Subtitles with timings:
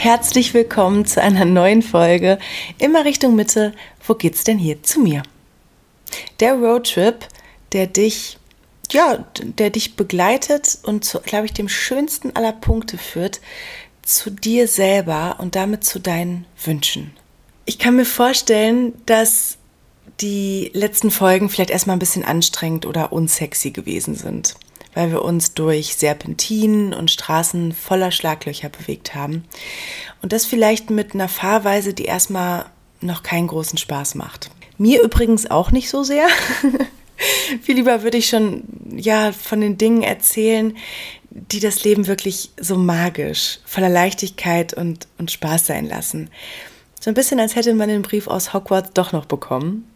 [0.00, 2.38] herzlich willkommen zu einer neuen Folge.
[2.78, 3.74] Immer Richtung Mitte.
[4.06, 5.22] Wo geht's denn hier zu mir?
[6.40, 7.28] Der Roadtrip,
[7.72, 8.38] der dich,
[8.90, 13.42] ja, der dich begleitet und zu, glaube ich, dem schönsten aller Punkte führt,
[14.00, 17.14] zu dir selber und damit zu deinen Wünschen.
[17.66, 19.58] Ich kann mir vorstellen, dass
[20.22, 24.56] die letzten Folgen vielleicht erstmal ein bisschen anstrengend oder unsexy gewesen sind
[24.94, 29.44] weil wir uns durch Serpentinen und Straßen voller Schlaglöcher bewegt haben.
[30.22, 32.66] Und das vielleicht mit einer Fahrweise, die erstmal
[33.00, 34.50] noch keinen großen Spaß macht.
[34.78, 36.26] Mir übrigens auch nicht so sehr.
[37.62, 38.64] Viel lieber würde ich schon
[38.96, 40.76] ja von den Dingen erzählen,
[41.30, 46.30] die das Leben wirklich so magisch, voller Leichtigkeit und, und Spaß sein lassen.
[46.98, 49.89] So ein bisschen, als hätte man den Brief aus Hogwarts doch noch bekommen.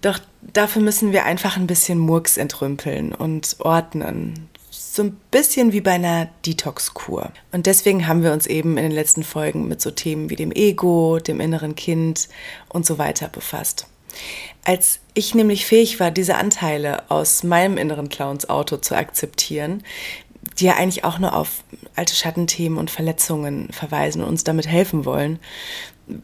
[0.00, 4.48] Doch dafür müssen wir einfach ein bisschen Murks entrümpeln und ordnen.
[4.70, 7.30] So ein bisschen wie bei einer Detox-Kur.
[7.52, 10.52] Und deswegen haben wir uns eben in den letzten Folgen mit so Themen wie dem
[10.52, 12.28] Ego, dem inneren Kind
[12.68, 13.86] und so weiter befasst.
[14.64, 19.82] Als ich nämlich fähig war, diese Anteile aus meinem inneren Clowns Auto zu akzeptieren,
[20.58, 25.04] die ja eigentlich auch nur auf alte Schattenthemen und Verletzungen verweisen und uns damit helfen
[25.04, 25.38] wollen,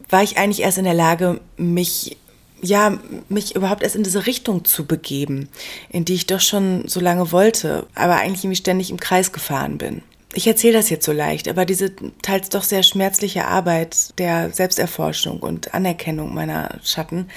[0.09, 2.17] war ich eigentlich erst in der Lage, mich
[2.63, 2.97] ja,
[3.29, 5.49] mich überhaupt erst in diese Richtung zu begeben,
[5.89, 9.77] in die ich doch schon so lange wollte, aber eigentlich irgendwie ständig im Kreis gefahren
[9.77, 10.01] bin.
[10.33, 15.41] Ich erzähle das jetzt so leicht, aber diese teils doch sehr schmerzliche Arbeit der Selbsterforschung
[15.41, 17.29] und Anerkennung meiner Schatten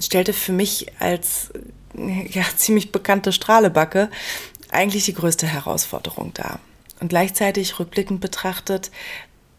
[0.00, 1.50] stellte für mich als
[2.30, 4.08] ja, ziemlich bekannte Strahlebacke
[4.70, 6.60] eigentlich die größte Herausforderung dar.
[7.00, 8.90] Und gleichzeitig rückblickend betrachtet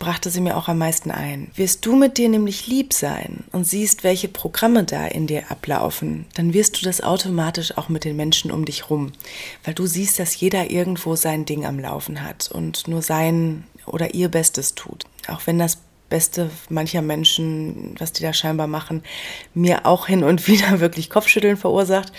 [0.02, 1.52] brachte sie mir auch am meisten ein.
[1.54, 6.26] Wirst du mit dir nämlich lieb sein und siehst, welche Programme da in dir ablaufen,
[6.34, 9.12] dann wirst du das automatisch auch mit den Menschen um dich rum,
[9.64, 14.16] weil du siehst, dass jeder irgendwo sein Ding am Laufen hat und nur sein oder
[14.16, 15.06] ihr Bestes tut.
[15.28, 15.78] Auch wenn das
[16.12, 19.02] Beste mancher Menschen, was die da scheinbar machen,
[19.56, 22.12] mir auch hin und wieder wirklich Kopfschütteln verursacht.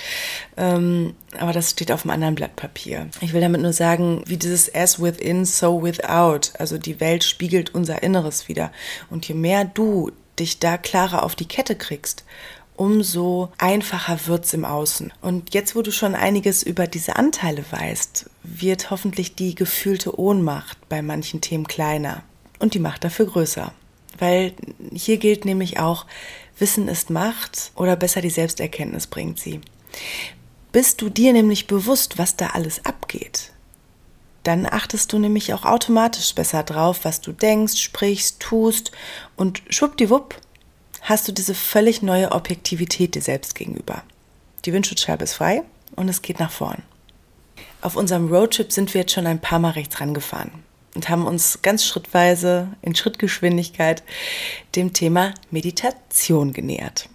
[0.56, 3.08] Ähm, aber das steht auf einem anderen Blatt Papier.
[3.20, 6.58] Ich will damit nur sagen, wie dieses as within, so without.
[6.58, 8.72] Also die Welt spiegelt unser Inneres wieder.
[9.10, 12.24] Und je mehr du dich da klarer auf die Kette kriegst,
[12.74, 15.12] umso einfacher wird's im Außen.
[15.20, 20.78] Und jetzt, wo du schon einiges über diese Anteile weißt, wird hoffentlich die gefühlte Ohnmacht
[20.88, 22.22] bei manchen Themen kleiner
[22.58, 23.72] und die Macht dafür größer
[24.22, 24.54] weil
[24.94, 26.06] hier gilt nämlich auch,
[26.56, 29.60] Wissen ist Macht oder besser die Selbsterkenntnis bringt sie.
[30.70, 33.50] Bist du dir nämlich bewusst, was da alles abgeht,
[34.44, 38.92] dann achtest du nämlich auch automatisch besser drauf, was du denkst, sprichst, tust
[39.34, 40.36] und schwuppdiwupp
[41.00, 44.04] hast du diese völlig neue Objektivität dir selbst gegenüber.
[44.64, 45.62] Die Windschutzscheibe ist frei
[45.96, 46.84] und es geht nach vorn.
[47.80, 50.61] Auf unserem Roadtrip sind wir jetzt schon ein paar Mal rechts rangefahren
[50.94, 54.02] und haben uns ganz schrittweise in Schrittgeschwindigkeit
[54.76, 57.08] dem Thema Meditation genähert.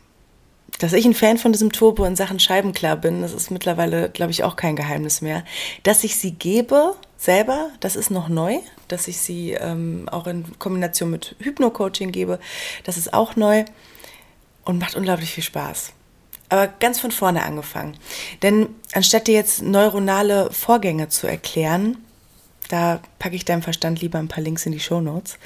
[0.80, 4.32] Dass ich ein Fan von diesem Turbo in Sachen Scheibenklar bin, das ist mittlerweile, glaube
[4.32, 5.44] ich, auch kein Geheimnis mehr.
[5.84, 8.60] Dass ich sie gebe selber, das ist noch neu.
[8.88, 12.40] Dass ich sie ähm, auch in Kombination mit Hypno-Coaching gebe,
[12.84, 13.66] das ist auch neu
[14.66, 15.94] und macht unglaublich viel Spaß.
[16.50, 17.98] Aber ganz von vorne angefangen.
[18.44, 21.98] Denn anstatt dir jetzt neuronale Vorgänge zu erklären,
[22.68, 25.38] da packe ich deinem Verstand lieber ein paar Links in die Show Notes,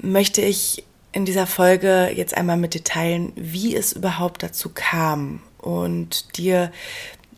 [0.00, 5.40] möchte ich in dieser Folge jetzt einmal mit dir teilen, wie es überhaupt dazu kam
[5.58, 6.72] und dir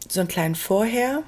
[0.09, 1.23] so einen kleinen Vorher-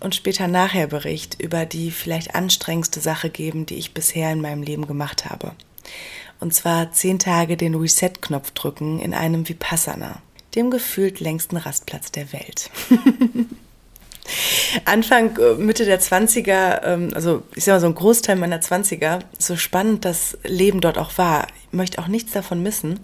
[0.00, 4.62] und später nachher Bericht über die vielleicht anstrengendste Sache geben, die ich bisher in meinem
[4.62, 5.52] Leben gemacht habe.
[6.40, 10.20] Und zwar zehn Tage den Reset-Knopf drücken in einem Vipassana,
[10.56, 12.70] dem gefühlt längsten Rastplatz der Welt.
[14.84, 19.20] Anfang, äh, Mitte der 20er, ähm, also ich sag mal so ein Großteil meiner 20er,
[19.38, 21.46] so spannend das Leben dort auch war.
[21.66, 23.00] Ich möchte auch nichts davon missen.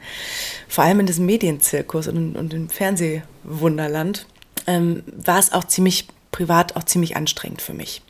[0.68, 4.26] Vor allem in diesem Medienzirkus und, und im Fernsehwunderland
[4.66, 8.02] ähm, war es auch ziemlich privat auch ziemlich anstrengend für mich.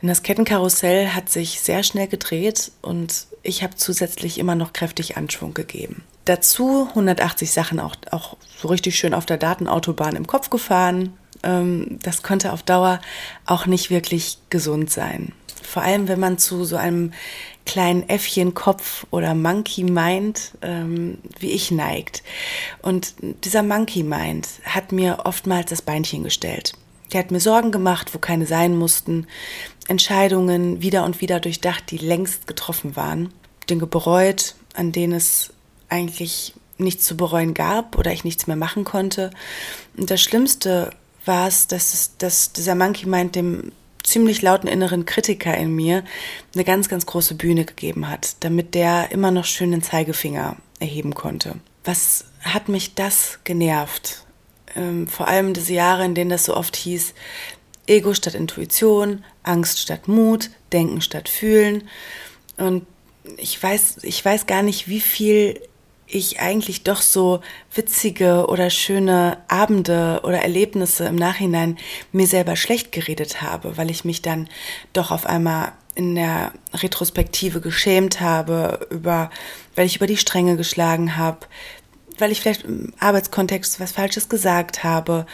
[0.00, 5.16] Denn das Kettenkarussell hat sich sehr schnell gedreht und ich habe zusätzlich immer noch kräftig
[5.16, 6.04] Anschwung gegeben.
[6.24, 11.16] Dazu 180 Sachen auch, auch so richtig schön auf der Datenautobahn im Kopf gefahren,
[11.46, 13.00] ähm, das konnte auf Dauer
[13.46, 15.32] auch nicht wirklich gesund sein.
[15.62, 17.12] Vor allem, wenn man zu so einem
[17.64, 22.22] kleinen Äffchenkopf oder Monkey Mind ähm, wie ich neigt.
[22.80, 23.14] Und
[23.44, 26.74] dieser Monkey Mind hat mir oftmals das Beinchen gestellt.
[27.12, 29.26] Der hat mir Sorgen gemacht, wo keine sein mussten,
[29.88, 33.32] Entscheidungen wieder und wieder durchdacht, die längst getroffen waren,
[33.68, 35.52] Dinge bereut, an denen es
[35.88, 39.30] eigentlich nichts zu bereuen gab oder ich nichts mehr machen konnte.
[39.96, 40.90] Und das Schlimmste
[41.26, 46.04] war es, dass, es, dass dieser Monkey Mind dem ziemlich lauten inneren Kritiker in mir
[46.54, 51.14] eine ganz, ganz große Bühne gegeben hat, damit der immer noch schön den Zeigefinger erheben
[51.14, 51.56] konnte.
[51.84, 54.24] Was hat mich das genervt?
[54.76, 57.14] Ähm, vor allem diese Jahre, in denen das so oft hieß,
[57.86, 61.88] Ego statt Intuition, Angst statt Mut, Denken statt Fühlen.
[62.56, 62.86] Und
[63.36, 65.60] ich weiß, ich weiß gar nicht, wie viel
[66.06, 67.40] ich eigentlich doch so
[67.74, 71.78] witzige oder schöne Abende oder Erlebnisse im Nachhinein
[72.12, 74.48] mir selber schlecht geredet habe, weil ich mich dann
[74.92, 79.30] doch auf einmal in der Retrospektive geschämt habe, über,
[79.74, 81.46] weil ich über die Stränge geschlagen habe,
[82.18, 85.26] weil ich vielleicht im Arbeitskontext was Falsches gesagt habe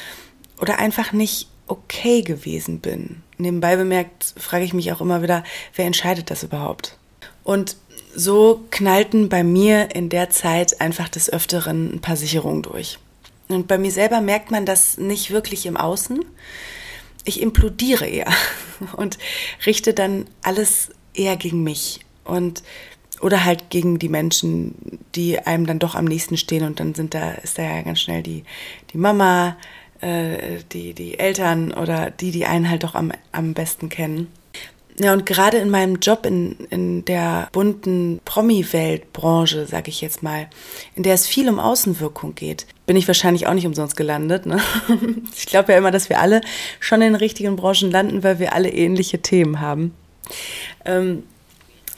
[0.60, 3.22] oder einfach nicht okay gewesen bin.
[3.38, 5.42] Nebenbei bemerkt, frage ich mich auch immer wieder,
[5.74, 6.96] wer entscheidet das überhaupt?
[7.44, 7.76] Und
[8.14, 12.98] so knallten bei mir in der Zeit einfach des Öfteren ein paar Sicherungen durch.
[13.48, 16.24] Und bei mir selber merkt man das nicht wirklich im Außen.
[17.24, 18.32] Ich implodiere eher
[18.96, 19.18] und
[19.66, 22.62] richte dann alles eher gegen mich und
[23.20, 24.74] oder halt gegen die Menschen,
[25.14, 28.00] die einem dann doch am nächsten stehen und dann sind da ist da ja ganz
[28.00, 28.42] schnell die
[28.92, 29.56] die Mama,
[30.00, 34.26] äh, die die Eltern oder die, die einen halt doch am am besten kennen.
[35.02, 40.48] Ja, und gerade in meinem Job in, in der bunten Promi-Welt-Branche, sag ich jetzt mal,
[40.94, 44.46] in der es viel um Außenwirkung geht, bin ich wahrscheinlich auch nicht umsonst gelandet.
[44.46, 44.60] Ne?
[45.36, 46.40] Ich glaube ja immer, dass wir alle
[46.78, 49.92] schon in den richtigen Branchen landen, weil wir alle ähnliche Themen haben.
[50.84, 51.24] Ähm,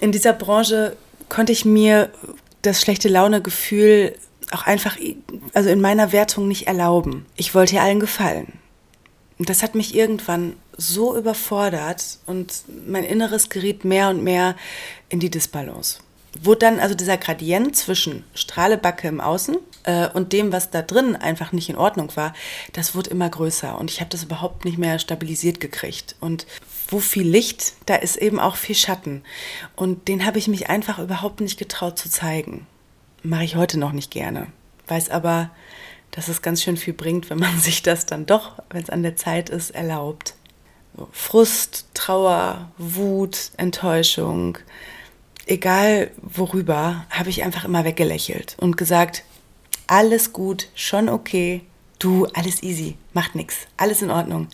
[0.01, 0.97] in dieser Branche
[1.29, 2.11] konnte ich mir
[2.63, 4.15] das schlechte Laune-Gefühl
[4.51, 4.97] auch einfach,
[5.53, 7.27] also in meiner Wertung nicht erlauben.
[7.37, 8.64] Ich wollte ja allen gefallen.
[9.45, 14.57] Und das hat mich irgendwann so überfordert und mein Inneres geriet mehr und mehr
[15.11, 15.99] in die Disbalance.
[16.41, 21.15] Wo dann also dieser Gradient zwischen Strahlebacke im Außen äh, und dem, was da drin
[21.15, 22.33] einfach nicht in Ordnung war,
[22.73, 26.17] das wurde immer größer und ich habe das überhaupt nicht mehr stabilisiert gekriegt.
[26.21, 26.47] Und
[26.89, 29.25] wo viel Licht, da ist eben auch viel Schatten.
[29.77, 32.67] Und den habe ich mich einfach überhaupt nicht getraut zu zeigen.
[33.23, 34.47] Mache ich heute noch nicht gerne.
[34.87, 35.51] Weiß aber,
[36.15, 39.03] dass es ganz schön viel bringt, wenn man sich das dann doch, wenn es an
[39.03, 40.35] der Zeit ist, erlaubt.
[41.11, 44.59] Frust, Trauer, Wut, Enttäuschung,
[45.47, 49.25] egal worüber, habe ich einfach immer weggelächelt und gesagt,
[49.89, 51.63] alles gut, schon okay,
[51.99, 54.49] du, alles easy, macht nichts, alles in Ordnung.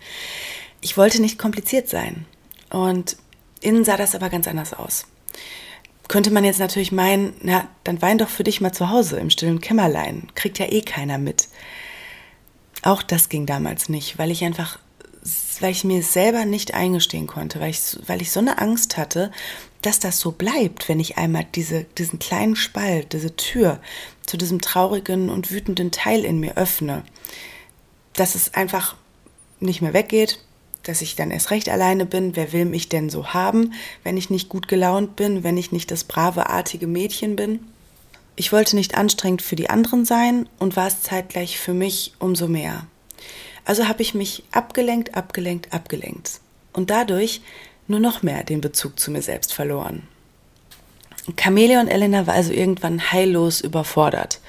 [0.81, 2.25] Ich wollte nicht kompliziert sein.
[2.71, 3.17] Und
[3.59, 5.05] innen sah das aber ganz anders aus.
[6.11, 9.29] Könnte man jetzt natürlich meinen, na, dann wein doch für dich mal zu Hause im
[9.29, 11.47] stillen Kämmerlein, kriegt ja eh keiner mit.
[12.81, 14.77] Auch das ging damals nicht, weil ich einfach
[15.61, 19.31] weil ich mir selber nicht eingestehen konnte, weil ich, weil ich so eine Angst hatte,
[19.81, 23.79] dass das so bleibt, wenn ich einmal diese, diesen kleinen Spalt, diese Tür
[24.25, 27.03] zu diesem traurigen und wütenden Teil in mir öffne,
[28.15, 28.97] dass es einfach
[29.61, 30.43] nicht mehr weggeht,
[30.83, 32.35] dass ich dann erst recht alleine bin.
[32.35, 33.73] Wer will mich denn so haben,
[34.03, 37.59] wenn ich nicht gut gelaunt bin, wenn ich nicht das brave, artige Mädchen bin?
[38.35, 42.47] Ich wollte nicht anstrengend für die anderen sein und war es zeitgleich für mich umso
[42.47, 42.87] mehr.
[43.65, 46.39] Also habe ich mich abgelenkt, abgelenkt, abgelenkt
[46.73, 47.41] und dadurch
[47.87, 50.03] nur noch mehr den Bezug zu mir selbst verloren.
[51.35, 54.39] Camelia und Elena war also irgendwann heillos überfordert.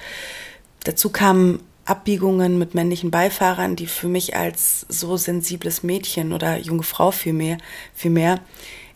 [0.85, 6.85] Dazu kamen Abbiegungen mit männlichen Beifahrern, die für mich als so sensibles Mädchen oder junge
[6.85, 7.59] Frau vielmehr,
[7.95, 8.41] vielmehr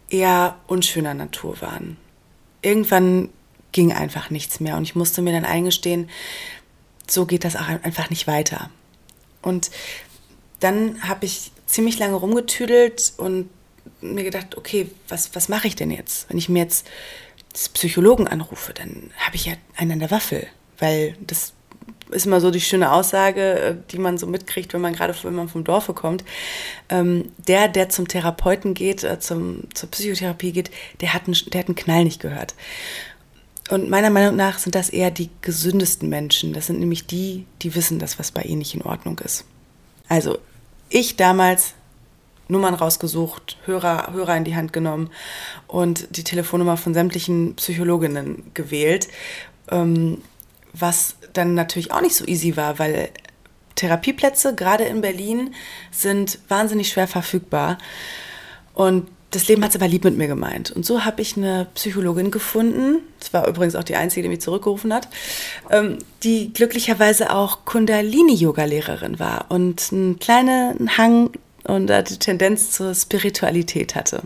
[0.09, 1.97] eher unschöner Natur waren.
[2.62, 3.31] Irgendwann
[3.73, 6.09] ging einfach nichts mehr und ich musste mir dann eingestehen,
[7.09, 8.71] so geht das auch einfach nicht weiter.
[9.43, 9.71] Und
[10.61, 13.50] dann habe ich ziemlich lange rumgetüdelt und
[14.00, 16.28] mir gedacht, okay, was, was mache ich denn jetzt?
[16.28, 16.88] Wenn ich mir jetzt
[17.75, 20.47] Psychologen anrufe, dann habe ich ja einen an der Waffel,
[20.78, 21.52] weil das
[22.10, 25.34] ist immer so die schöne Aussage, äh, die man so mitkriegt, wenn man gerade wenn
[25.34, 26.25] man vom Dorfe kommt.
[26.88, 30.70] Ähm, der, der zum Therapeuten geht, äh, zum, zur Psychotherapie geht,
[31.00, 32.54] der hat, einen, der hat einen Knall nicht gehört.
[33.68, 36.52] Und meiner Meinung nach sind das eher die gesündesten Menschen.
[36.52, 39.44] Das sind nämlich die, die wissen, dass was bei ihnen nicht in Ordnung ist.
[40.08, 40.38] Also
[40.88, 41.75] ich damals
[42.48, 45.10] Nummern rausgesucht, Hörer, Hörer in die Hand genommen
[45.66, 49.08] und die Telefonnummer von sämtlichen Psychologinnen gewählt,
[49.68, 50.22] ähm,
[50.72, 53.11] was dann natürlich auch nicht so easy war, weil
[53.76, 55.55] Therapieplätze, gerade in Berlin,
[55.90, 57.78] sind wahnsinnig schwer verfügbar.
[58.75, 60.71] Und das Leben hat es aber lieb mit mir gemeint.
[60.71, 64.40] Und so habe ich eine Psychologin gefunden, das war übrigens auch die einzige, die mich
[64.40, 65.09] zurückgerufen hat,
[65.71, 71.31] ähm, die glücklicherweise auch Kundalini-Yoga-Lehrerin war und einen kleinen Hang
[71.64, 74.23] und die Tendenz zur Spiritualität hatte.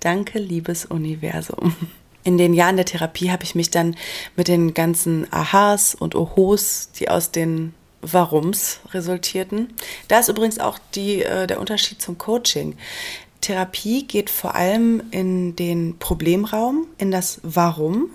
[0.00, 1.76] Danke, liebes Universum.
[2.24, 3.96] In den Jahren der Therapie habe ich mich dann
[4.36, 9.74] mit den ganzen Aha's und Ohos, die aus den Warums resultierten.
[10.08, 12.76] Da ist übrigens auch die, äh, der Unterschied zum Coaching
[13.42, 18.10] Therapie geht vor allem in den Problemraum, in das Warum.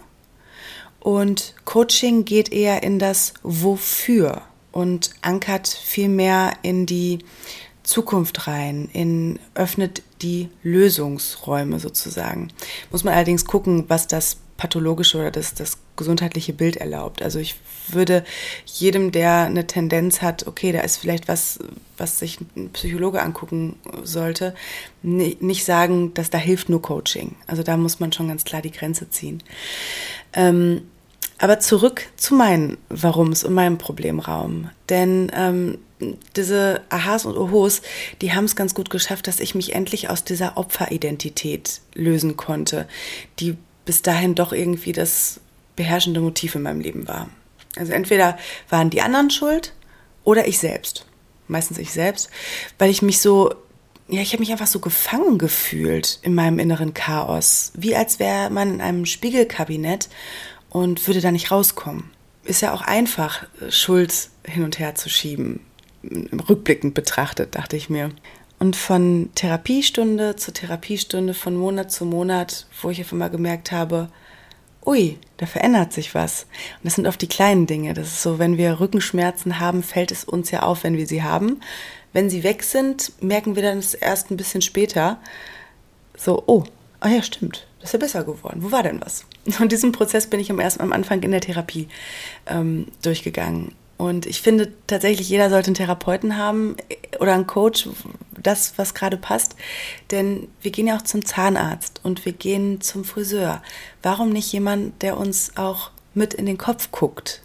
[1.00, 7.20] Und Coaching geht eher in das Wofür und ankert viel mehr in die
[7.88, 12.50] Zukunft rein, in, öffnet die Lösungsräume sozusagen.
[12.92, 17.22] Muss man allerdings gucken, was das pathologische oder das, das gesundheitliche Bild erlaubt.
[17.22, 17.56] Also ich
[17.88, 18.26] würde
[18.66, 21.60] jedem, der eine Tendenz hat, okay, da ist vielleicht was,
[21.98, 24.54] was sich ein Psychologe angucken sollte,
[25.02, 27.36] nicht sagen, dass da hilft nur Coaching.
[27.46, 29.42] Also da muss man schon ganz klar die Grenze ziehen.
[30.34, 30.82] Ähm,
[31.38, 34.72] aber zurück zu meinen Warums und meinem Problemraum.
[34.90, 35.78] Denn ähm,
[36.36, 37.82] diese Aha's und Ohos,
[38.22, 42.88] die haben es ganz gut geschafft, dass ich mich endlich aus dieser Opferidentität lösen konnte,
[43.40, 45.40] die bis dahin doch irgendwie das
[45.76, 47.30] beherrschende Motiv in meinem Leben war.
[47.78, 48.38] Also entweder
[48.70, 49.74] waren die anderen schuld
[50.24, 51.06] oder ich selbst.
[51.48, 52.30] Meistens ich selbst,
[52.78, 53.54] weil ich mich so,
[54.10, 57.72] ja, ich habe mich einfach so gefangen gefühlt in meinem inneren Chaos.
[57.76, 60.10] Wie als wäre man in einem Spiegelkabinett
[60.70, 62.12] und würde da nicht rauskommen.
[62.44, 65.60] Ist ja auch einfach, Schuld hin und her zu schieben.
[66.50, 68.12] Rückblickend betrachtet, dachte ich mir.
[68.60, 74.10] Und von Therapiestunde zu Therapiestunde, von Monat zu Monat, wo ich einfach mal gemerkt habe,
[74.86, 76.44] ui, da verändert sich was.
[76.78, 77.94] Und das sind oft die kleinen Dinge.
[77.94, 81.22] Das ist so, wenn wir Rückenschmerzen haben, fällt es uns ja auf, wenn wir sie
[81.22, 81.60] haben.
[82.14, 85.20] Wenn sie weg sind, merken wir dann erst ein bisschen später.
[86.18, 86.64] So, oh,
[87.00, 88.64] ah ja, stimmt, das ist ja besser geworden.
[88.64, 89.26] Wo war denn was?
[89.60, 91.90] Und diesen Prozess bin ich am, ersten, am Anfang in der Therapie
[92.48, 93.76] ähm, durchgegangen.
[93.98, 96.76] Und ich finde tatsächlich, jeder sollte einen Therapeuten haben
[97.20, 97.90] oder einen Coach,
[98.42, 99.56] das, was gerade passt.
[100.12, 103.62] Denn wir gehen ja auch zum Zahnarzt und wir gehen zum Friseur.
[104.04, 107.42] Warum nicht jemand, der uns auch mit in den Kopf guckt?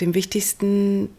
[0.00, 1.10] Dem wichtigsten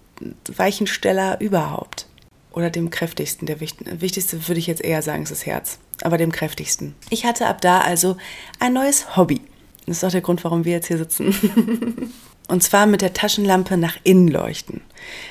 [0.48, 2.08] Weichensteller überhaupt.
[2.52, 3.46] Oder dem kräftigsten.
[3.46, 5.78] Der wichtigste würde ich jetzt eher sagen, ist das Herz.
[6.02, 6.96] Aber dem kräftigsten.
[7.12, 8.18] Ich hatte ab da also
[8.60, 9.42] ein neues Hobby.
[9.86, 12.12] Das ist auch der Grund, warum wir jetzt hier sitzen.
[12.48, 14.82] Und zwar mit der Taschenlampe nach innen leuchten.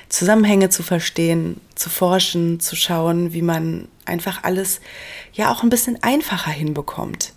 [0.09, 4.81] Zusammenhänge zu verstehen, zu forschen, zu schauen, wie man einfach alles
[5.33, 7.33] ja auch ein bisschen einfacher hinbekommt.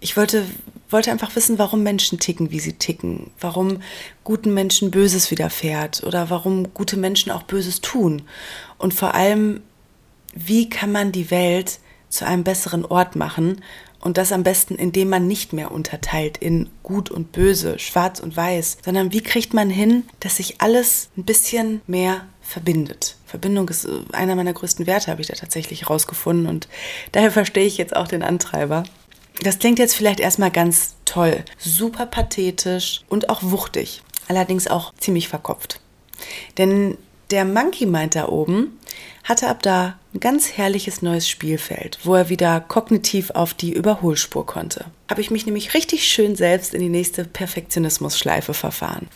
[0.00, 0.44] Ich wollte,
[0.90, 3.80] wollte einfach wissen, warum Menschen ticken, wie sie ticken, warum
[4.24, 8.22] guten Menschen Böses widerfährt oder warum gute Menschen auch Böses tun.
[8.78, 9.62] Und vor allem,
[10.34, 11.78] wie kann man die Welt
[12.10, 13.62] zu einem besseren Ort machen
[14.04, 18.36] und das am besten, indem man nicht mehr unterteilt in gut und böse, schwarz und
[18.36, 23.16] weiß, sondern wie kriegt man hin, dass sich alles ein bisschen mehr verbindet.
[23.24, 26.68] Verbindung ist äh, einer meiner größten Werte, habe ich da tatsächlich rausgefunden und
[27.12, 28.84] daher verstehe ich jetzt auch den Antreiber.
[29.42, 35.28] Das klingt jetzt vielleicht erstmal ganz toll, super pathetisch und auch wuchtig, allerdings auch ziemlich
[35.28, 35.80] verkopft.
[36.58, 36.98] Denn
[37.30, 38.78] der Monkey meint da oben,
[39.24, 44.46] hatte ab da ein ganz herrliches neues Spielfeld, wo er wieder kognitiv auf die Überholspur
[44.46, 44.84] konnte.
[45.10, 49.08] Habe ich mich nämlich richtig schön selbst in die nächste Perfektionismus-Schleife verfahren.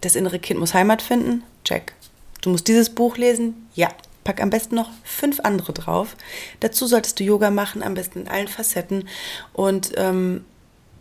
[0.00, 1.42] Das innere Kind muss Heimat finden?
[1.64, 1.92] Check.
[2.40, 3.68] Du musst dieses Buch lesen?
[3.74, 3.88] Ja.
[4.22, 6.14] Pack am besten noch fünf andere drauf.
[6.60, 9.08] Dazu solltest du Yoga machen, am besten in allen Facetten.
[9.54, 10.44] Und ähm,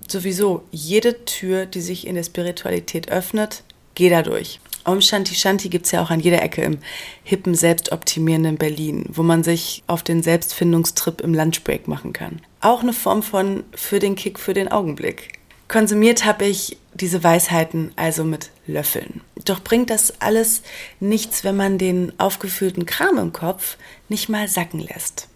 [0.08, 3.64] sowieso, jede Tür, die sich in der Spiritualität öffnet,
[3.94, 4.62] geh da durch.
[4.90, 6.80] Om Shanti Shanti gibt es ja auch an jeder Ecke im
[7.24, 12.42] hippen, selbstoptimierenden Berlin, wo man sich auf den Selbstfindungstrip im Lunchbreak machen kann.
[12.62, 15.40] Auch eine Form von für den Kick, für den Augenblick.
[15.68, 19.22] Konsumiert habe ich diese Weisheiten also mit Löffeln.
[19.46, 20.64] Doch bringt das alles
[21.00, 23.78] nichts, wenn man den aufgefüllten Kram im Kopf
[24.10, 25.28] nicht mal sacken lässt.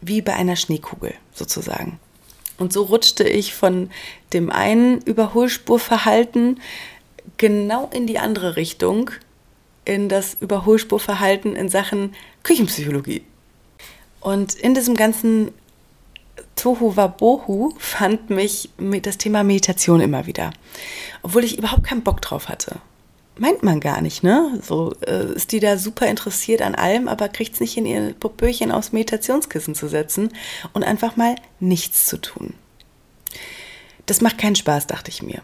[0.00, 2.00] Wie bei einer Schneekugel sozusagen.
[2.56, 3.90] Und so rutschte ich von
[4.32, 6.60] dem einen Überholspurverhalten
[7.36, 9.10] genau in die andere Richtung,
[9.84, 13.22] in das Überholspurverhalten in Sachen Küchenpsychologie.
[14.20, 15.52] Und in diesem ganzen
[16.56, 18.70] Tohu Wabohu fand mich
[19.02, 20.50] das Thema Meditation immer wieder.
[21.22, 22.76] Obwohl ich überhaupt keinen Bock drauf hatte.
[23.38, 24.58] Meint man gar nicht, ne?
[24.62, 28.14] So äh, ist die da super interessiert an allem, aber kriegt es nicht in ihr
[28.14, 30.30] Popöchen aufs Meditationskissen zu setzen
[30.72, 32.54] und einfach mal nichts zu tun.
[34.06, 35.42] Das macht keinen Spaß, dachte ich mir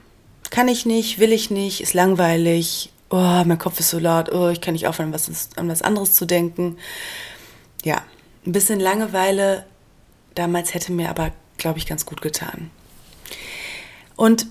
[0.52, 4.50] kann ich nicht, will ich nicht, ist langweilig, oh, mein Kopf ist so laut, oh,
[4.50, 6.76] ich kann nicht aufhören, was, an was anderes zu denken.
[7.84, 8.02] Ja,
[8.44, 9.64] ein bisschen Langeweile
[10.34, 12.70] damals hätte mir aber, glaube ich, ganz gut getan.
[14.14, 14.46] Und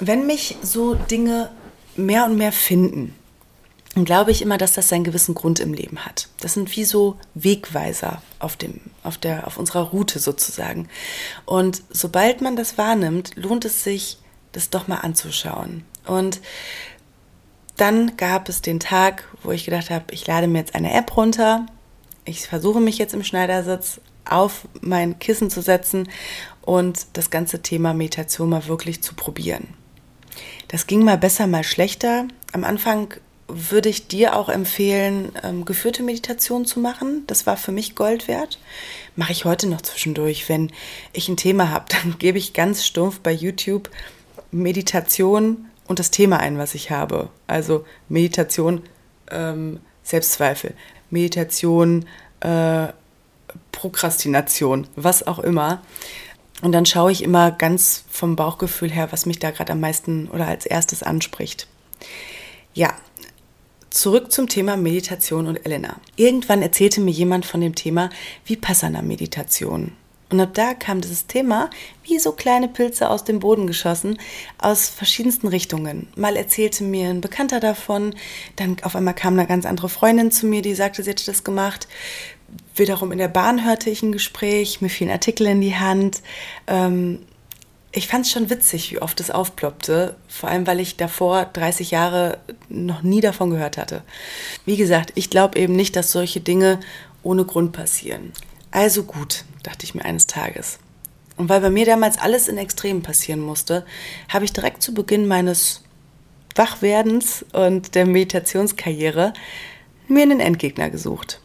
[0.00, 1.50] wenn mich so Dinge
[1.94, 3.14] mehr und mehr finden,
[3.94, 6.28] dann glaube ich immer, dass das seinen gewissen Grund im Leben hat.
[6.40, 10.88] Das sind wie so Wegweiser auf, dem, auf, der, auf unserer Route sozusagen.
[11.44, 14.18] Und sobald man das wahrnimmt, lohnt es sich,
[14.52, 15.84] das doch mal anzuschauen.
[16.06, 16.40] Und
[17.76, 21.16] dann gab es den Tag, wo ich gedacht habe, ich lade mir jetzt eine App
[21.16, 21.66] runter.
[22.24, 26.08] Ich versuche mich jetzt im Schneidersitz auf mein Kissen zu setzen
[26.62, 29.68] und das ganze Thema Meditation mal wirklich zu probieren.
[30.68, 32.28] Das ging mal besser, mal schlechter.
[32.52, 33.14] Am Anfang
[33.48, 37.24] würde ich dir auch empfehlen, ähm, geführte Meditation zu machen.
[37.26, 38.58] Das war für mich Gold wert.
[39.16, 40.48] Mache ich heute noch zwischendurch.
[40.48, 40.70] Wenn
[41.12, 43.90] ich ein Thema habe, dann gebe ich ganz stumpf bei YouTube
[44.50, 47.28] Meditation und das Thema ein, was ich habe.
[47.46, 48.82] Also Meditation,
[49.30, 50.74] ähm, Selbstzweifel,
[51.10, 52.06] Meditation,
[52.40, 52.88] äh,
[53.72, 55.82] Prokrastination, was auch immer.
[56.62, 60.28] Und dann schaue ich immer ganz vom Bauchgefühl her, was mich da gerade am meisten
[60.28, 61.66] oder als erstes anspricht.
[62.74, 62.94] Ja,
[63.90, 65.96] Zurück zum Thema Meditation und Elena.
[66.14, 68.10] Irgendwann erzählte mir jemand von dem Thema
[68.44, 69.92] Vipassana-Meditation.
[70.30, 71.70] Und ab da kam dieses Thema
[72.04, 74.18] wie so kleine Pilze aus dem Boden geschossen,
[74.58, 76.08] aus verschiedensten Richtungen.
[76.16, 78.14] Mal erzählte mir ein Bekannter davon,
[78.56, 81.44] dann auf einmal kam eine ganz andere Freundin zu mir, die sagte, sie hätte das
[81.44, 81.88] gemacht.
[82.74, 86.22] Wiederum in der Bahn hörte ich ein Gespräch, mir fielen Artikel in die Hand.
[86.66, 87.20] Ähm,
[87.92, 91.90] ich fand es schon witzig, wie oft es aufploppte, vor allem weil ich davor 30
[91.90, 94.02] Jahre noch nie davon gehört hatte.
[94.64, 96.78] Wie gesagt, ich glaube eben nicht, dass solche Dinge
[97.24, 98.32] ohne Grund passieren.
[98.70, 100.78] Also gut, dachte ich mir eines Tages.
[101.36, 103.84] Und weil bei mir damals alles in Extremen passieren musste,
[104.28, 105.82] habe ich direkt zu Beginn meines
[106.54, 109.32] Wachwerdens und der Meditationskarriere
[110.08, 111.40] mir einen Endgegner gesucht.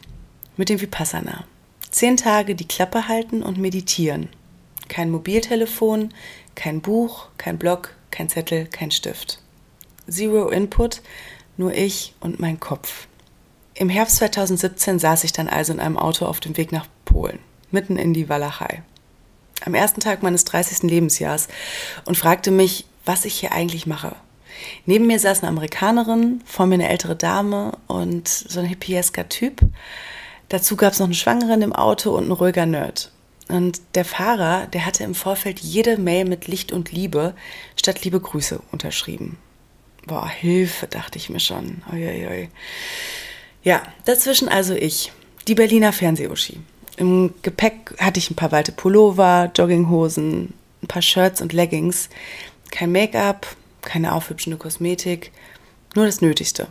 [0.56, 1.44] Mit dem Vipassana.
[1.90, 4.28] Zehn Tage die Klappe halten und meditieren.
[4.88, 6.12] Kein Mobiltelefon,
[6.54, 9.40] kein Buch, kein Blog, kein Zettel, kein Stift.
[10.08, 11.02] Zero Input,
[11.56, 13.08] nur ich und mein Kopf.
[13.78, 17.38] Im Herbst 2017 saß ich dann also in einem Auto auf dem Weg nach Polen,
[17.70, 18.82] mitten in die Walachei.
[19.66, 20.84] Am ersten Tag meines 30.
[20.84, 21.48] Lebensjahrs
[22.06, 24.16] und fragte mich, was ich hier eigentlich mache.
[24.86, 29.60] Neben mir saß eine Amerikanerin, vor mir eine ältere Dame und so ein hippiesker Typ.
[30.48, 33.12] Dazu gab es noch eine Schwangere im Auto und ein ruhiger Nerd.
[33.48, 37.34] Und der Fahrer, der hatte im Vorfeld jede Mail mit Licht und Liebe
[37.76, 39.36] statt liebe Grüße unterschrieben.
[40.06, 41.82] Boah, Hilfe, dachte ich mir schon.
[41.92, 42.48] Uiuiui.
[43.66, 45.10] Ja, dazwischen also ich,
[45.48, 46.60] die Berliner Fernsehuschi.
[46.98, 52.08] Im Gepäck hatte ich ein paar weite Pullover, Jogginghosen, ein paar Shirts und Leggings.
[52.70, 53.44] Kein Make-up,
[53.82, 55.32] keine aufhübschende Kosmetik,
[55.96, 56.68] nur das Nötigste.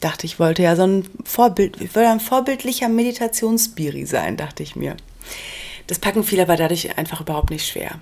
[0.00, 4.74] Dachte ich, wollte ja so ein Vorbild, ich wollte ein vorbildlicher Meditationsbiri sein, dachte ich
[4.74, 4.96] mir.
[5.86, 8.00] Das Packen fiel aber dadurch einfach überhaupt nicht schwer.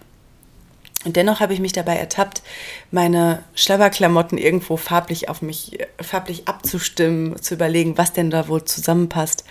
[1.05, 2.43] Und dennoch habe ich mich dabei ertappt,
[2.91, 9.45] meine Schlabberklamotten irgendwo farblich auf mich, farblich abzustimmen, zu überlegen, was denn da wohl zusammenpasst.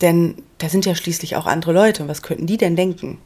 [0.00, 3.18] Denn da sind ja schließlich auch andere Leute und was könnten die denn denken?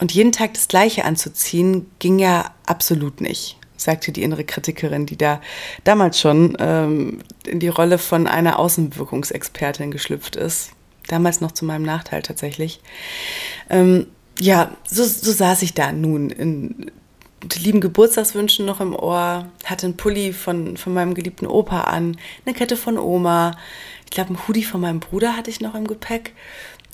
[0.00, 5.16] Und jeden Tag das Gleiche anzuziehen, ging ja absolut nicht, sagte die innere Kritikerin, die
[5.16, 5.40] da
[5.84, 10.72] damals schon ähm, in die Rolle von einer Außenwirkungsexpertin geschlüpft ist
[11.10, 12.80] damals noch zu meinem Nachteil tatsächlich.
[13.68, 14.06] Ähm,
[14.40, 16.90] ja, so, so saß ich da nun in
[17.56, 22.54] lieben Geburtstagswünschen noch im Ohr, hatte einen Pulli von, von meinem geliebten Opa an, eine
[22.54, 23.56] Kette von Oma,
[24.04, 26.34] ich glaube, ein Hoodie von meinem Bruder hatte ich noch im Gepäck.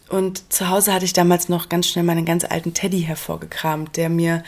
[0.09, 4.09] Und zu Hause hatte ich damals noch ganz schnell meinen ganz alten Teddy hervorgekramt, der
[4.09, 4.45] mir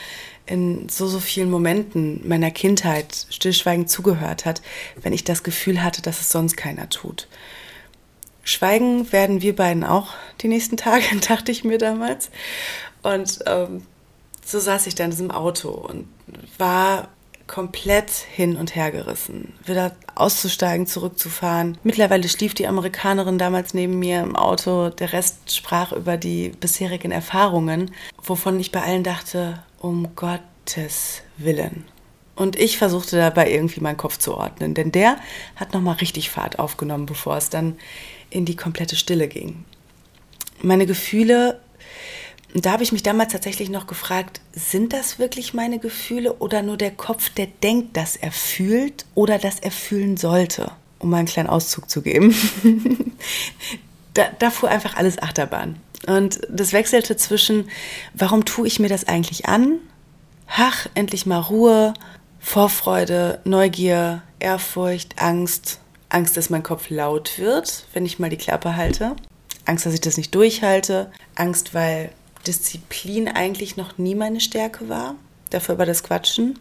[0.47, 4.63] in so, so vielen Momenten meiner Kindheit stillschweigend zugehört hat,
[5.03, 7.27] wenn ich das Gefühl hatte, dass es sonst keiner tut.
[8.45, 12.31] Schweigen werden wir beiden auch die nächsten Tage, dachte ich mir damals.
[13.14, 13.83] Und ähm,
[14.44, 16.07] so saß ich dann in diesem Auto und
[16.59, 17.09] war
[17.47, 19.55] komplett hin und her gerissen.
[19.64, 21.79] Wieder auszusteigen, zurückzufahren.
[21.83, 24.90] Mittlerweile schlief die Amerikanerin damals neben mir im Auto.
[24.90, 27.90] Der Rest sprach über die bisherigen Erfahrungen,
[28.23, 31.85] wovon ich bei allen dachte, um Gottes Willen.
[32.37, 35.16] Und ich versuchte dabei irgendwie meinen Kopf zu ordnen, denn der
[35.57, 37.77] hat nochmal richtig Fahrt aufgenommen, bevor es dann
[38.31, 39.64] in die komplette Stille ging.
[40.62, 41.61] Meine Gefühle,
[42.55, 46.77] da habe ich mich damals tatsächlich noch gefragt, sind das wirklich meine Gefühle oder nur
[46.77, 50.71] der Kopf, der denkt, dass er fühlt oder dass er fühlen sollte?
[50.99, 52.35] Um mal einen kleinen Auszug zu geben.
[54.15, 55.77] da, da fuhr einfach alles Achterbahn.
[56.07, 57.69] Und das wechselte zwischen,
[58.15, 59.79] warum tue ich mir das eigentlich an?
[60.49, 61.93] Ach, endlich mal Ruhe,
[62.41, 68.77] Vorfreude, Neugier, Ehrfurcht, Angst, Angst, dass mein Kopf laut wird, wenn ich mal die Klappe
[68.77, 69.17] halte.
[69.67, 71.13] Angst, dass ich das nicht durchhalte.
[71.35, 72.11] Angst, weil
[72.46, 75.14] Disziplin eigentlich noch nie meine Stärke war.
[75.51, 76.59] Dafür aber das Quatschen.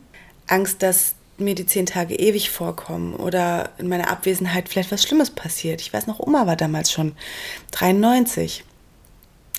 [0.47, 5.29] Angst, dass mir die zehn Tage ewig vorkommen oder in meiner Abwesenheit vielleicht was Schlimmes
[5.29, 5.81] passiert.
[5.81, 7.15] Ich weiß noch, Oma war damals schon
[7.71, 8.63] 93.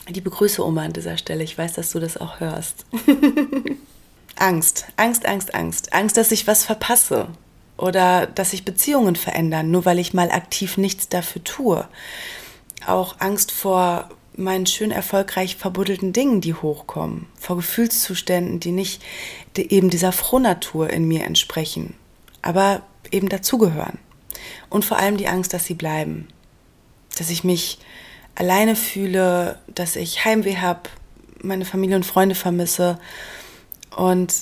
[0.09, 1.45] Die begrüße Oma an dieser Stelle.
[1.45, 2.87] Ich weiß, dass du das auch hörst.
[4.37, 5.93] Angst, Angst, Angst, Angst.
[5.93, 7.29] Angst, dass ich was verpasse
[7.77, 11.89] oder dass sich Beziehungen verändern, nur weil ich mal aktiv nichts dafür tue.
[12.87, 19.03] Auch Angst vor meinen schön erfolgreich verbuddelten Dingen, die hochkommen, vor Gefühlszuständen, die nicht
[19.57, 21.95] eben dieser Frohnatur in mir entsprechen,
[22.41, 23.99] aber eben dazugehören.
[24.71, 26.29] Und vor allem die Angst, dass sie bleiben,
[27.19, 27.79] dass ich mich
[28.37, 30.89] alleine fühle, dass ich Heimweh habe,
[31.43, 32.99] meine Familie und Freunde vermisse.
[33.97, 34.33] Und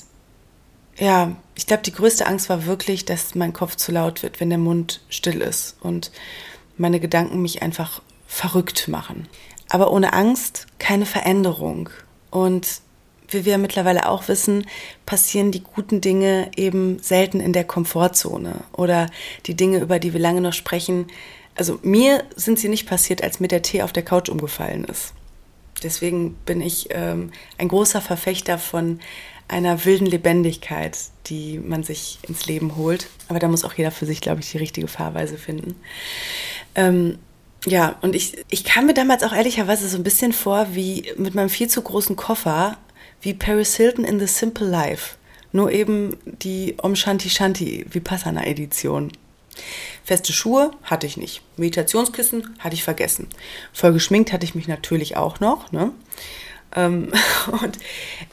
[0.98, 4.50] ja, ich glaube, die größte Angst war wirklich, dass mein Kopf zu laut wird, wenn
[4.50, 6.10] der Mund still ist und
[6.76, 9.28] meine Gedanken mich einfach verrückt machen.
[9.68, 11.90] Aber ohne Angst keine Veränderung.
[12.30, 12.80] Und
[13.28, 14.66] wie wir mittlerweile auch wissen,
[15.04, 19.10] passieren die guten Dinge eben selten in der Komfortzone oder
[19.46, 21.06] die Dinge, über die wir lange noch sprechen.
[21.56, 25.12] Also mir sind sie nicht passiert, als mir der Tee auf der Couch umgefallen ist.
[25.82, 29.00] Deswegen bin ich ähm, ein großer Verfechter von
[29.48, 33.08] einer wilden Lebendigkeit, die man sich ins Leben holt.
[33.28, 35.76] Aber da muss auch jeder für sich, glaube ich, die richtige Fahrweise finden.
[36.74, 37.18] Ähm,
[37.66, 41.34] ja, und ich, ich kam mir damals auch ehrlicherweise so ein bisschen vor wie mit
[41.34, 42.78] meinem viel zu großen Koffer,
[43.20, 45.16] wie Paris Hilton in The Simple Life.
[45.50, 49.10] Nur eben die Om Shanti Shanti Vipassana Edition.
[50.04, 51.42] Feste Schuhe hatte ich nicht.
[51.56, 53.26] Meditationskissen hatte ich vergessen.
[53.72, 55.72] Voll geschminkt hatte ich mich natürlich auch noch.
[55.72, 55.90] Ne?
[56.76, 57.12] Ähm,
[57.62, 57.78] und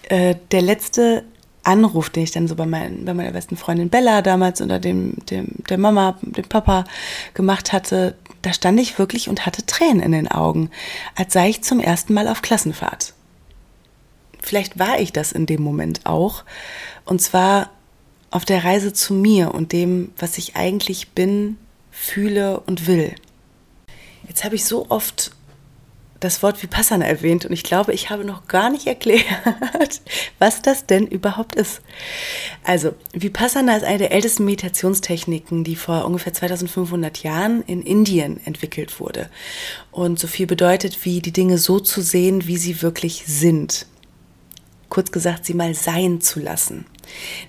[0.10, 1.24] äh, der letzte
[1.64, 5.16] Anruf, den ich dann so bei, mein, bei meiner besten Freundin Bella damals unter dem,
[5.30, 6.84] dem, der Mama, dem Papa
[7.34, 10.70] gemacht hatte, da stand ich wirklich und hatte Tränen in den Augen,
[11.16, 13.14] als sei ich zum ersten Mal auf Klassenfahrt.
[14.42, 16.44] Vielleicht war ich das in dem Moment auch.
[17.06, 17.72] Und zwar
[18.30, 21.58] auf der Reise zu mir und dem, was ich eigentlich bin,
[21.90, 23.16] fühle und will.
[24.28, 25.32] Jetzt habe ich so oft
[26.24, 29.24] das Wort Vipassana erwähnt und ich glaube, ich habe noch gar nicht erklärt,
[30.40, 31.82] was das denn überhaupt ist.
[32.64, 39.00] Also, Vipassana ist eine der ältesten Meditationstechniken, die vor ungefähr 2500 Jahren in Indien entwickelt
[39.00, 39.30] wurde
[39.92, 43.86] und so viel bedeutet, wie die Dinge so zu sehen, wie sie wirklich sind.
[44.94, 46.86] Kurz gesagt, sie mal sein zu lassen.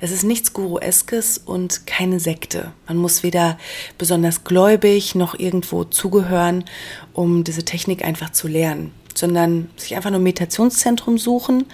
[0.01, 2.73] Es ist nichts Gurueskes und keine Sekte.
[2.89, 3.59] Man muss weder
[3.99, 6.65] besonders gläubig noch irgendwo zugehören,
[7.13, 11.67] um diese Technik einfach zu lernen, sondern sich einfach nur ein Meditationszentrum suchen,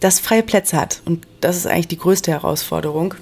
[0.00, 1.00] das freie Plätze hat.
[1.04, 3.14] Und das ist eigentlich die größte Herausforderung,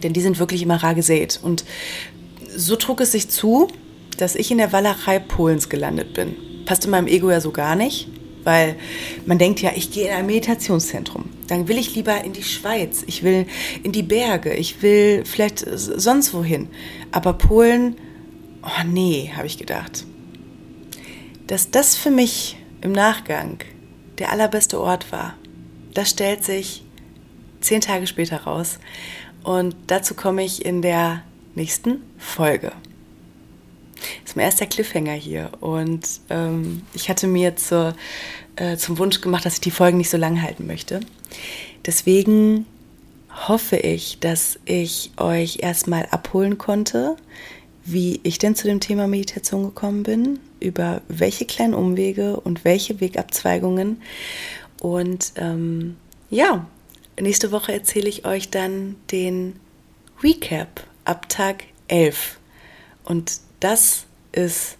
[0.00, 1.40] denn die sind wirklich immer rar gesät.
[1.42, 1.64] Und
[2.56, 3.66] so trug es sich zu,
[4.16, 6.36] dass ich in der Walachei Polens gelandet bin.
[6.66, 8.06] Passte meinem Ego ja so gar nicht
[8.44, 8.76] weil
[9.26, 11.24] man denkt ja, ich gehe in ein Meditationszentrum.
[11.48, 13.46] Dann will ich lieber in die Schweiz, ich will
[13.82, 16.68] in die Berge, ich will vielleicht sonst wohin.
[17.10, 17.96] Aber Polen,
[18.62, 20.04] oh nee, habe ich gedacht.
[21.46, 23.58] Dass das für mich im Nachgang
[24.18, 25.34] der allerbeste Ort war,
[25.92, 26.84] das stellt sich
[27.60, 28.78] zehn Tage später raus.
[29.42, 31.22] Und dazu komme ich in der
[31.54, 32.72] nächsten Folge.
[34.24, 35.50] Ist mein erster Cliffhanger hier.
[35.60, 37.94] Und ähm, ich hatte mir zur,
[38.56, 41.00] äh, zum Wunsch gemacht, dass ich die Folgen nicht so lang halten möchte.
[41.86, 42.66] Deswegen
[43.48, 47.16] hoffe ich, dass ich euch erstmal abholen konnte,
[47.84, 53.00] wie ich denn zu dem Thema Meditation gekommen bin, über welche kleinen Umwege und welche
[53.00, 54.00] Wegabzweigungen.
[54.80, 55.96] Und ähm,
[56.30, 56.66] ja,
[57.20, 59.56] nächste Woche erzähle ich euch dann den
[60.22, 62.38] Recap ab Tag 11.
[63.04, 64.76] Und das ist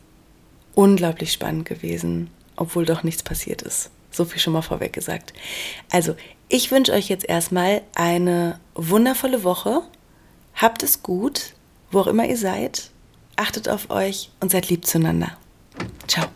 [0.74, 3.90] unglaublich spannend gewesen, obwohl doch nichts passiert ist.
[4.10, 5.32] So viel schon mal vorweg gesagt.
[5.90, 6.14] Also,
[6.48, 9.82] ich wünsche euch jetzt erstmal eine wundervolle Woche.
[10.54, 11.54] Habt es gut,
[11.90, 12.90] wo auch immer ihr seid.
[13.36, 15.36] Achtet auf euch und seid lieb zueinander.
[16.06, 16.26] Ciao.